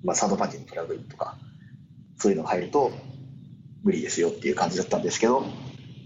[0.02, 1.38] まあ、サードパーティのプラグインとか、
[2.16, 2.92] そういうのが入ると
[3.82, 5.44] 無理ですよっていう感じだったんですけど、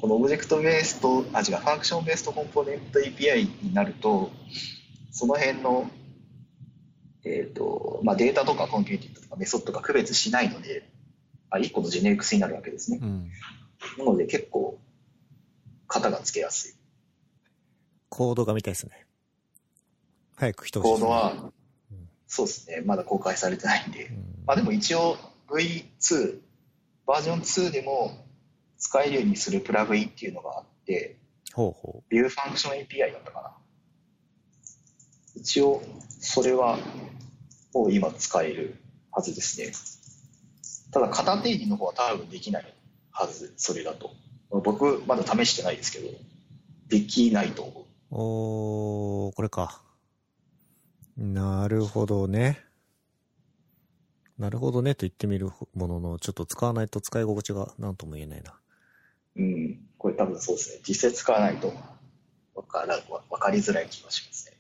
[0.01, 4.31] この object-based、あ、違う、 function-based コンポーネント API になると、
[5.11, 5.91] その辺の、
[7.25, 10.89] えっ、と、まあ、データとか computed とかメソッドが区別しないので、
[11.51, 12.99] あ、1個の generics になるわけですね。
[13.03, 13.31] うん。
[13.99, 14.79] なので結構、
[15.89, 16.75] 型がつけやすい。
[18.09, 19.07] コードが見たいですね。
[20.37, 21.51] 早く人コードは
[21.91, 25.17] うん、そうですね、まだ公開されてないんで、うんまあでも一応
[25.49, 26.41] V2、
[27.07, 28.27] バージョン2でも
[28.79, 31.17] 使えるようにするプラグインっていうのがあって、
[31.53, 33.53] ほうほう Vue Function API だったかな。
[35.37, 35.83] 一応、
[36.21, 36.79] それは
[37.73, 38.77] もう今使える
[39.13, 39.73] はずですね。
[40.93, 42.75] ただ、型定義の方は多分できない
[43.11, 44.11] はず、それだと。
[44.51, 46.09] 僕、まだ試してないですけど、
[46.89, 47.83] できないと思う。
[47.83, 47.87] う。
[48.11, 49.83] おー、これか。
[51.17, 52.66] なるほどね。
[54.39, 58.55] なるほどねと言ってみるものの、ちょっと使わないと使い心地が何とも言えないな。
[59.37, 60.81] うん、これ多分そうですね。
[60.87, 61.73] 実際使わないと
[62.55, 64.57] わからわわかりづらい気がしますね。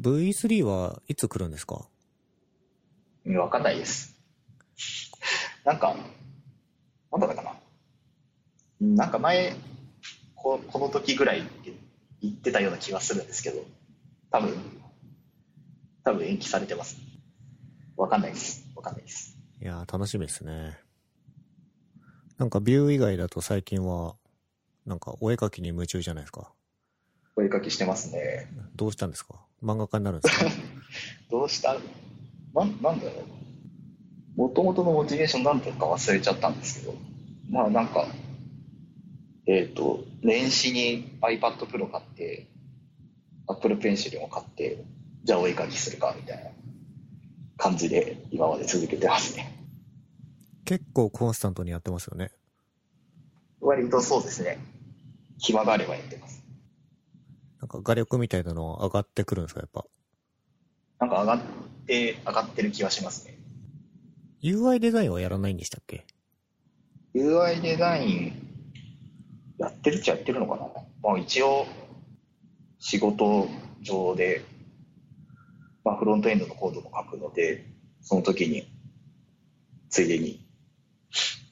[0.00, 1.86] V3 はいつ来るんですか？
[3.26, 4.16] うんわかんないです。
[5.64, 5.94] なんか、
[7.12, 7.50] なんだったかな。
[8.80, 9.54] うんなんか前、
[10.34, 11.72] ここの時ぐらいって
[12.22, 13.64] 言ってたような気がするんですけど、
[14.30, 14.54] 多分、
[16.02, 16.96] 多分延期されてます。
[17.96, 18.66] わかんないです。
[18.74, 19.36] わかんないです。
[19.60, 20.78] いやー、楽しみですね。
[22.38, 24.16] なんかビュー以外だと最近は、
[24.86, 26.52] なんかお絵描きに夢中じゃないですか。
[27.36, 28.48] お絵かきしてますね。
[28.76, 29.40] どうしたんですか？
[29.62, 30.44] 漫画家になるんですか？
[31.30, 31.76] どうした？
[32.54, 34.40] なんなんだろう。
[34.40, 36.94] もともとのモチベーションなんとか忘れちゃったんですけど、
[37.48, 38.06] まあなんか、
[39.46, 42.48] えっ、と、年始に iPad Pro 買って、
[43.46, 44.84] Apple Pencil も買って、
[45.22, 46.50] じゃあお絵かきするかみたいな
[47.64, 49.58] 感じで今まで続けてますね。
[50.66, 52.30] 結構コンスタントにやってますよね。
[53.60, 54.58] 割とそうですね。
[55.38, 56.44] 暇があればやってます。
[57.60, 59.86] なんか画力みたいなの上がってくるんですかやっぱ？
[61.00, 61.40] なんか上がっ
[61.86, 63.38] て、上がってる気がしますね。
[64.42, 66.06] UI デザインはやらないんでしたっけ
[67.14, 68.32] ？UI デザイン
[69.56, 70.68] やってるっちゃやってるのかな、
[71.02, 71.66] まあ、一応
[72.78, 73.48] 仕事
[73.80, 74.44] 上で、
[75.84, 77.66] まあ、フロントエンドのコードも書くので
[78.00, 78.66] その時に
[79.90, 80.44] ついでに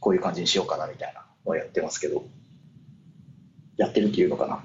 [0.01, 2.25] こういう感じにしようかなみたいなのをやってますけど
[3.77, 4.62] やってるっていうのかな。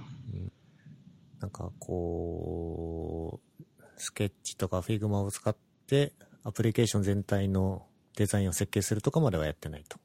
[1.39, 3.63] なんかこう、
[3.95, 5.56] スケッチとか Figma を使っ
[5.88, 9.97] てアプリケーション全体のデザインを設計するとかまではやってないと。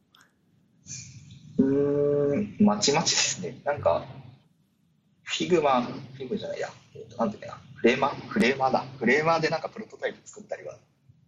[1.58, 3.58] うーんまちまちですね。
[3.64, 4.04] なんか
[5.22, 10.76] Figma Fig じゃないや、えーとなんだっけな Framer？Framer だ Framer でなんかプロトタイプ作ったりは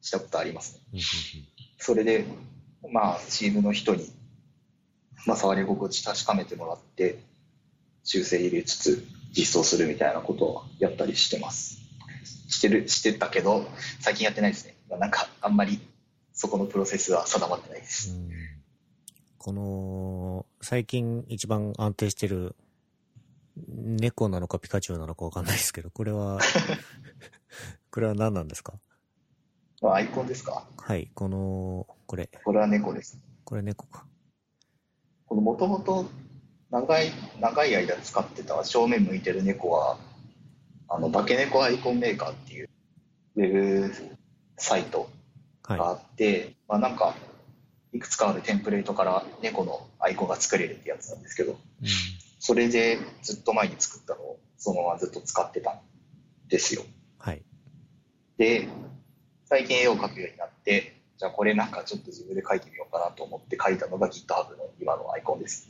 [0.00, 1.00] したことありますね
[1.78, 2.24] それで、
[2.92, 4.08] まあ、チームの人に、
[5.26, 7.18] まあ、触り心地確かめてもらって、
[8.04, 9.04] 修正入れつつ
[9.36, 11.80] 実装するみたいなことをやったりしてます。
[12.48, 13.66] してる、してたけど、
[14.00, 14.76] 最近やってないですね。
[14.88, 15.80] まあなんか、あんまり
[16.32, 18.12] そこのプロセスは定まってないです。
[18.12, 18.30] うん
[19.38, 22.56] この、最近一番安定してる、
[23.56, 26.38] 猫なのかピカチュウなのかわかんないですけど、これは、
[27.90, 28.74] これは何なんですか？
[29.80, 30.66] まあ、アイコンですか？
[30.76, 33.18] はい、この、これ、これは猫です。
[33.44, 34.06] これ猫か。
[35.26, 36.06] このもともと
[36.70, 39.98] 長い、長い間使ってた正面向いてる猫は、
[40.88, 42.68] あの、化け猫アイコンメーカーっていう
[43.36, 43.94] ウェブ
[44.56, 45.08] サイト
[45.62, 47.14] がはあって、まあなんか、
[47.92, 51.54] いくつかあるテンプレートから猫のアイコンが作れるってやつなんですけど、い。
[51.54, 51.88] うん
[52.38, 55.80] それでずっと前に作ったのをそのままずっと使ってたん
[56.48, 56.82] ですよ。
[57.18, 57.42] はい。
[58.36, 58.68] で、
[59.46, 65.68] 最近絵を描くようになって、じゃあこれなんかちょっと自分で描いてみようかなと思って描いたのが GitHub の今のアイコンです。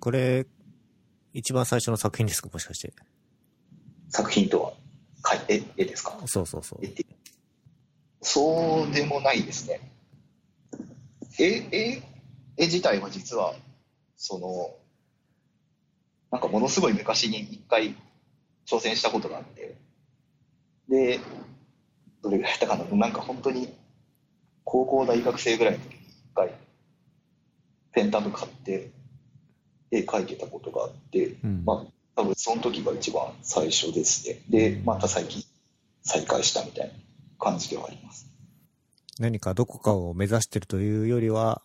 [0.00, 0.46] これ、
[1.32, 2.48] 一番最初の作品ですか？
[2.52, 2.92] もしかして。
[4.08, 4.72] 作品とは
[5.22, 6.18] 描いて、絵ですか？
[6.26, 6.86] そうそうそう
[8.22, 9.92] そうでもないですね。
[11.38, 12.02] 絵、絵、
[12.56, 13.54] 絵自体は実は、
[14.16, 14.74] その、
[16.34, 17.94] なんかものすごい昔に一回
[18.66, 19.76] 挑戦したことがあって、
[20.88, 21.20] で、
[22.24, 22.84] どれぐらいやったかな？
[22.96, 23.72] なんか本当に
[24.64, 26.50] 高校大学生ぐらいの時に一回
[27.92, 28.90] ペンタブ買って
[29.92, 34.40] 絵描いてたことがあって、うんまあ多分その時が一番最初ですね。
[34.48, 35.44] で、また最近
[36.02, 36.94] 再開したみたいな
[37.38, 38.28] 感じではあります。
[39.20, 41.62] 何かどこかを目指してるというよりは、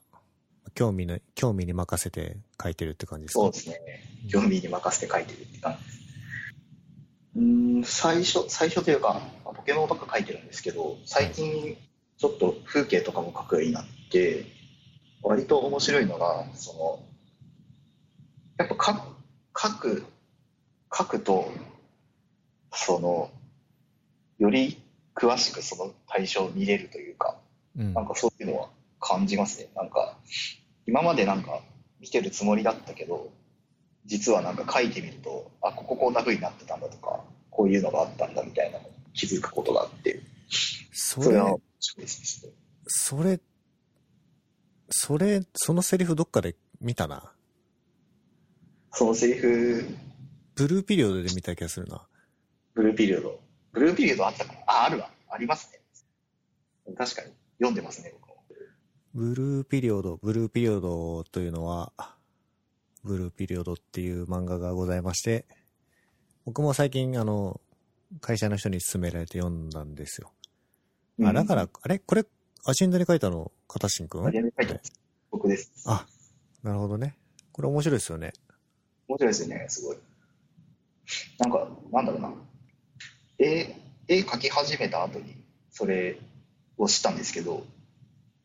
[0.72, 3.40] 興味の、興味に任せて書いてるって感じですか？
[3.42, 3.80] そうですね。
[4.30, 6.00] 興味に任せて書いてるって感じです。
[7.36, 11.78] うーん、最初、最初というか、まあポケモンばっか書いてるんですけど、最近
[12.18, 14.46] ちょっと風景とかも書くようになって、
[15.22, 17.04] 割と面白いのが、その、
[18.58, 18.94] やっぱ
[19.56, 20.06] 書書く、
[20.94, 21.52] 書くと、
[22.74, 23.32] その、
[24.38, 24.82] より
[25.16, 27.38] 詳しくその対象を見れるというか、
[27.78, 29.70] うんなんかそういうのは感じますね。
[29.76, 30.18] なんか、
[30.90, 31.62] 今までなんか
[32.00, 33.32] 見てるつもりだったけど、
[34.06, 40.20] 実はなんか書いてみると、あ、こここんな風になってたんだとか、こういうのがあったんだみたいなのに気づくことがあって、
[40.92, 41.58] それそれは。
[42.88, 43.40] それ、
[44.90, 47.32] それ、そのセリフどっかで見たな。
[48.92, 49.86] そのセリフ、
[50.56, 52.08] ブルーピリオドで見た気がするな。
[52.74, 53.40] ブルーピリオド。
[53.74, 54.60] ブルーピリオドあったかな？
[54.66, 55.12] あ、あるわ。
[55.30, 56.96] ありますね。
[56.98, 57.32] 確かに。
[57.60, 58.29] 読んでますね、僕も。
[59.16, 61.92] ブルーピリオド、ブルーピリオドというのは、
[63.04, 65.46] ブルーピリオドっていう漫画がございまして、
[66.46, 67.60] 僕も最近あの、
[68.22, 70.32] 会社の人に勧められて読んだんですよ。
[71.24, 71.98] あ、だから、あれ？
[71.98, 72.26] これ、
[72.66, 74.26] アジェンダに書いたの、カタシンくん？
[74.28, 74.94] あれに書いてます。
[75.32, 75.72] 僕です。
[75.88, 76.06] あ、
[76.62, 77.16] なるほどね。
[77.52, 78.34] これ面白いですよね。
[79.08, 79.98] 面白いですよね、すごい。
[81.40, 82.32] なんか、なんだろうな。
[83.40, 83.76] 絵、
[84.08, 85.36] 絵描き始めた後に、
[85.72, 86.20] それ
[86.78, 87.66] を知ったんですけど、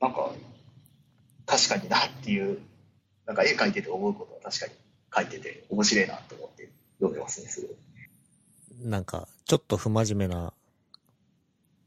[0.00, 0.32] なんか、
[1.46, 2.58] 確かになっていう、
[3.26, 4.72] なんか絵描いてて思うことは確かに
[5.14, 8.88] 書いてて面白いなと思って読んでますね、すごい。
[8.88, 10.52] なんか、ちょっと不真面目な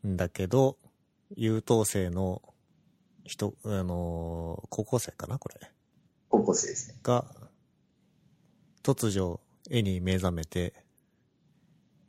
[0.06, 0.78] んだけど、
[1.36, 2.42] 優等生の
[3.26, 5.56] 人、あのー高校生かなこれ。
[6.30, 7.00] 高校生ですね。
[7.04, 7.26] が、
[8.84, 9.40] 突如、
[9.70, 10.74] 絵に目覚めて、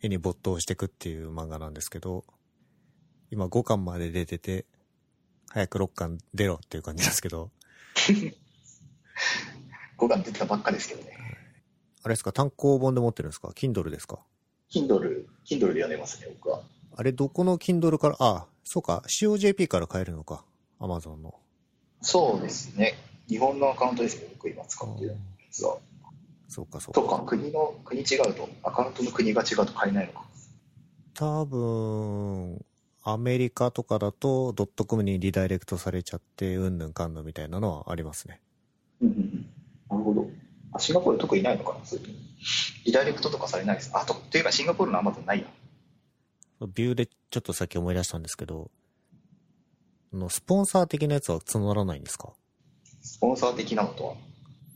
[0.01, 2.25] 絵に没頭していくっていう漫画なんですけど、
[3.31, 4.65] 今5巻まで出てて、
[5.51, 7.51] 早く6巻出ろっていう感じですけど、
[9.99, 11.17] 5巻出てたばっかですけどね。
[12.03, 14.21] あれですか単行本で持ってるんですか ?Kindle ですか
[14.71, 16.63] ？Kindle、Kindle で読んでますね、僕は。
[16.95, 20.45] あれどこの Kindle から、あ、そうか、COJP から買えるのか。
[20.79, 21.35] Amazon の。
[22.03, 22.95] そうですね。
[23.29, 25.15] 日本のアカウントですね、僕今使ってるや
[25.51, 25.79] つは。
[26.49, 27.19] そうか、そうそうか。
[27.19, 30.25] か、国の、国違うと、アカウントの国が違うと買えないのか。
[31.15, 32.65] 多分、
[33.11, 38.43] アメリカとかだとドットコムにリダイレクトされちゃって、うんぬんかんぬんみたいなのはありますね。
[39.01, 39.47] うんうんうん。
[39.91, 40.29] なるほど。
[40.73, 42.03] あ、シンガポール特にないのかな、そうい
[42.85, 43.91] リダイレクトとかされないです。
[43.95, 45.47] あと、というかシンガポールのアマゾンないや。
[46.75, 48.71] ビューでちょっとさっき思い出したんですけど、
[50.13, 52.33] あのスポンサー的なやつは募らないんですか？
[53.01, 54.15] スポンサー的なのとは？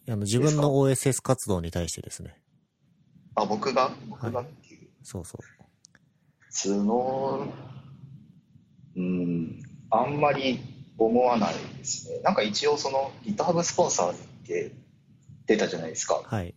[0.09, 2.41] あの自分の OSS 活動に対してですね。
[3.35, 4.89] あ、僕が、僕がっていう。
[5.03, 5.45] そうそう。
[6.51, 7.47] その、
[8.97, 10.61] うん、あんまり
[10.99, 12.21] 思わないですね。
[12.21, 14.73] なんか一応その、ギターブスポンサーって
[15.47, 16.23] 出たじゃないですか。
[16.25, 16.55] はい。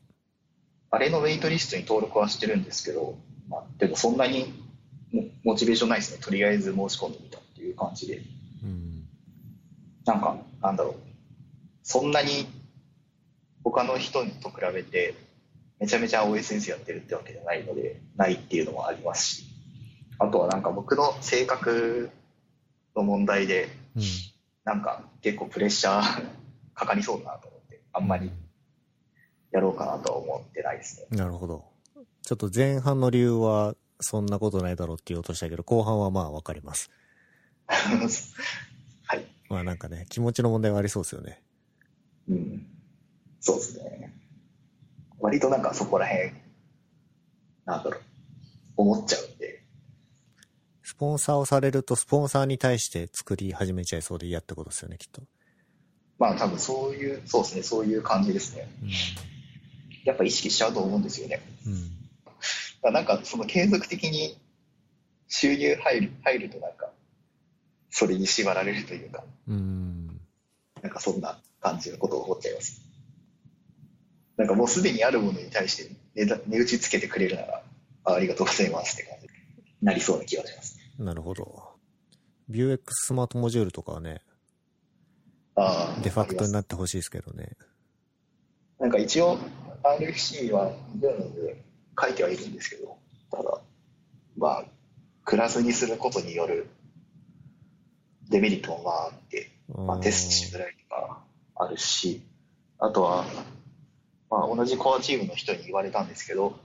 [0.91, 3.17] あれのウェイトリストに登録はしてるんですけど、
[3.49, 4.53] まあ、でもそんなに
[5.11, 6.19] モモチベーションないですね。
[6.21, 8.21] とりあえず申し込んでみたっていう感じで。
[8.63, 9.07] うん。
[10.05, 10.95] なんか、なんだろう。
[11.83, 12.47] そんなに
[13.63, 15.15] 他の人と比べて
[15.79, 19.45] めちゃめちゃ OSS やってるってわけじゃないので、ないっていうのもありますし。
[20.17, 22.09] あとはなんか僕の性格
[22.95, 24.03] の問題で、うん。
[24.63, 26.27] なんか結構プレッシャー
[26.73, 28.31] かかりそうだなと思って、あんまり
[29.51, 31.17] やろうかなとは思ってないですね。
[31.17, 31.65] なるほど。
[32.23, 36.89] ちょっと前半の理由はそんなことないだろうって言おうとしたけど、後半はまあわかります。
[37.67, 39.25] はい。
[39.49, 41.41] まあなんかね、気持ちの問題はありそうですよね。
[42.27, 42.67] うん。
[43.39, 44.13] そうですね。
[45.19, 46.34] 割となんかそこら辺、
[47.65, 48.01] なんだろう、
[48.77, 49.54] 思っちゃうんで、
[50.95, 55.23] スポンサーをされると、スポンサーに対して作り始めちゃいそうで嫌ってことですよね、きっと。
[56.17, 58.69] まあ多分そういう、そうですね、そういう感じですね。
[60.05, 61.41] やっぱ意識しちゃうと思うんですよね。
[62.86, 62.93] うん。
[62.93, 64.39] なんかその継続的に
[65.27, 66.91] 収入入る、入るとなんか、
[67.89, 70.21] それに縛られるというか、うん。
[70.81, 72.79] なんかそんな感じのことを思っちゃいます。
[74.38, 77.63] なんかもうすでにあるものに対して値段値打ちつけてくれるなら、
[78.05, 79.34] あありがとうございますって感じに
[79.81, 80.84] なりそうな気がします。
[80.97, 81.75] なるほど。
[82.47, 84.21] ビュー X スマートモジュールとかはね、
[85.55, 87.51] ああデファクトにななってほしいですけどね。
[88.79, 89.38] なんか一応
[89.84, 91.63] RFC は文で
[91.99, 92.97] 書いてはいるんですけど、
[93.31, 93.62] ただ、
[94.38, 94.65] まあ、
[95.23, 96.67] クラスにすることによる
[98.29, 101.23] デメリットもまああって、まあ、テストしづらいとか
[101.55, 102.21] あるし、
[102.79, 103.25] あとは、
[104.29, 106.58] まあ、同じコアチームの人に言われたんですけど、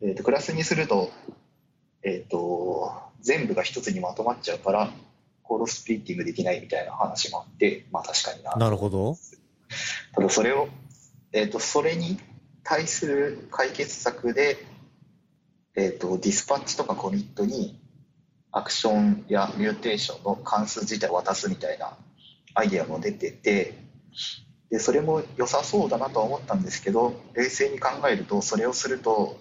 [0.00, 1.10] えー、とクラスにすると,、
[2.02, 4.90] えー、と、全部が一つにまとまっちゃうから、
[5.42, 8.54] コードスプリッティングできないみたいな話もあって、まあ確かにな。
[8.56, 9.16] なるほど。
[10.14, 10.68] ただそれを、
[11.32, 12.18] えー、とそれに
[12.62, 14.64] 対する解決策で、
[15.76, 17.78] えー、とディスパッチとかコミットに
[18.52, 21.96] アクションや mutation の関数自体を渡すみたいな
[22.54, 23.74] アイデアも出てて
[24.70, 29.36] でそれも良さそうだなとは思ったんですけど冷静に考えるとそれをすると,、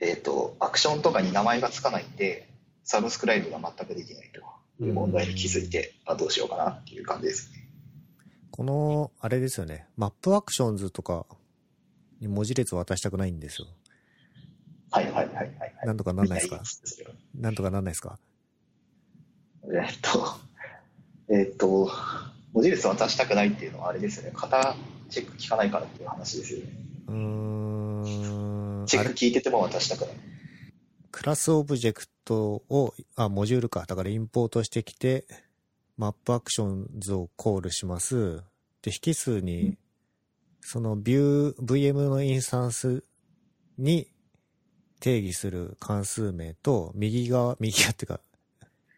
[0.00, 2.47] えー、とアクションとかに名前がつかないんで
[2.90, 4.40] subscribe が全くできないと
[4.82, 7.68] いう問題に気づいて、あどうしようかなっていう感じですね。
[8.50, 9.86] この、あれですよね。
[9.98, 11.26] mapActions とか
[12.18, 13.68] に文字列渡したくないんですよ。
[14.90, 15.74] はいはいはいはい、はい。
[15.84, 16.62] なんとかなんないですか？
[17.34, 18.18] なんとかなんないですか？
[19.64, 20.38] えっと、
[21.28, 21.90] えっと、
[22.54, 24.32] 文字列渡したくないっていうのはあれですよね。
[24.34, 24.76] 型
[25.10, 26.72] チェック効かないからっていう話ですよね。
[27.08, 27.14] うー
[28.84, 28.86] ん。
[28.86, 30.16] チェック効いてても渡したくない。
[31.10, 33.84] クラスオブジェクトを、あ、モジュールか。
[33.86, 35.26] だからインポートしてきて、
[35.96, 38.42] mapActions をコールします。
[38.82, 39.78] で、引数うにん、
[40.60, 43.04] その Vue、VM のインスタンス
[43.78, 44.08] に
[45.00, 48.20] 定義する関数名と、右側、右側っていうか、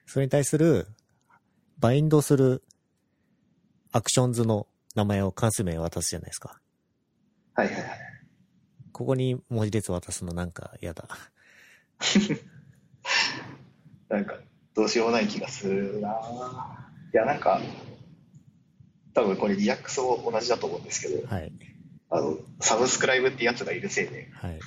[0.07, 0.89] それに対する、
[1.79, 2.63] バインドする
[3.93, 6.61] actions の名前を関数名を渡すじゃないですか。
[7.55, 7.87] はいはいはい。
[8.93, 11.09] ここに文字列渡すのなんか嫌だ。
[14.09, 14.39] なんか、
[14.75, 16.11] どうしようもない気がするな。
[17.13, 17.61] いや、なんか、
[19.15, 21.53] 多分これリアックスも同じだと思うんですけど、はい。
[22.11, 24.59] あの、サブスクライブってやつがいるせいで、はい。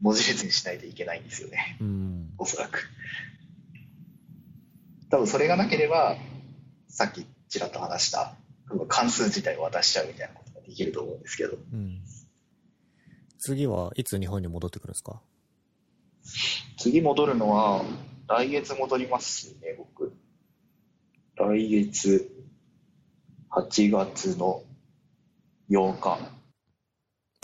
[0.00, 1.76] 文字列にしないといけないんですよね。
[1.80, 2.30] うん。
[2.38, 2.88] おそらく。
[5.10, 6.16] 多分それがなければ、
[6.88, 8.36] さっきちらっと話した、
[8.88, 12.00] 関数自体を渡しちゃうみたいなことができると思うんですけど、うん。
[13.38, 15.20] 次はいつ日本に戻ってくるんですか？
[16.78, 17.84] 次戻るのは、
[18.28, 20.12] 来月戻りますね、僕。
[21.36, 22.30] 来月、
[23.50, 24.62] 8月の
[25.70, 26.18] 8日。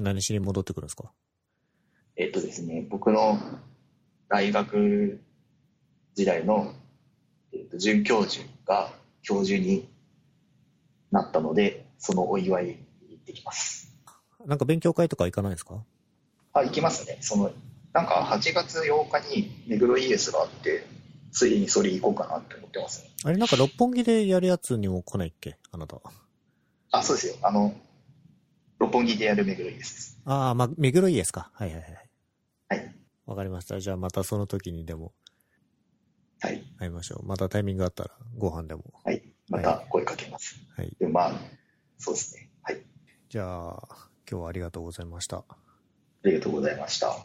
[0.02, 1.10] 何しに戻ってくるんですか？
[2.16, 3.38] えっとですね、僕の
[4.28, 5.20] 大学
[6.14, 6.72] 時代の、
[7.52, 9.88] えっと、准教授が教授に
[11.10, 12.76] なったので、そのお祝いに
[13.10, 13.94] 行ってきます。
[14.44, 15.82] なんか勉強会とか行かないですか？
[16.52, 17.18] あ、行きますね。
[17.20, 17.50] その、
[17.96, 20.84] なんか8月8日に目黒 ES があって、
[21.32, 23.10] ついにそれ行こうかなって思ってますね。
[23.24, 25.56] あれなんか六本木でやるやつにも来ないっけ？
[25.72, 25.98] あなた。
[26.90, 27.36] あ、そうですよ。
[27.40, 27.74] あの、
[28.78, 30.20] 六本木でやる目黒 ES です。
[30.26, 32.10] ああ、まあ、目黒いいですかはいはいはい。
[32.68, 32.94] はい。
[33.24, 33.80] わかりました。
[33.80, 35.14] じゃあまたその時にでも
[36.42, 36.62] はい。
[36.78, 37.26] 会いましょう。
[37.26, 38.84] またタイミングがあったらご飯でも。
[39.04, 39.22] はい。
[39.48, 40.56] また声かけます。
[40.76, 40.94] はい。
[41.00, 41.32] でまあ、
[41.96, 42.50] そうですね。
[42.60, 42.82] はい。
[43.30, 43.78] じゃあ、
[44.30, 45.38] 今日はありがとうございました。
[45.38, 45.44] あ
[46.24, 47.16] りがとうございました。